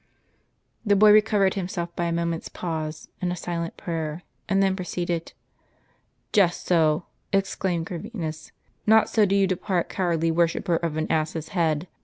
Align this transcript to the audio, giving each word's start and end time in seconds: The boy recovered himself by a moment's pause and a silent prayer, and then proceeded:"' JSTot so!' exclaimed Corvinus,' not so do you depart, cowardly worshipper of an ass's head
The 0.83 0.95
boy 0.95 1.11
recovered 1.13 1.53
himself 1.53 1.95
by 1.95 2.05
a 2.05 2.11
moment's 2.11 2.49
pause 2.49 3.07
and 3.21 3.31
a 3.31 3.35
silent 3.35 3.77
prayer, 3.77 4.23
and 4.49 4.63
then 4.63 4.75
proceeded:"' 4.75 5.33
JSTot 6.33 6.53
so!' 6.65 7.05
exclaimed 7.31 7.85
Corvinus,' 7.85 8.51
not 8.87 9.09
so 9.09 9.27
do 9.27 9.35
you 9.35 9.45
depart, 9.45 9.89
cowardly 9.89 10.31
worshipper 10.31 10.77
of 10.77 10.97
an 10.97 11.05
ass's 11.11 11.49
head 11.49 11.87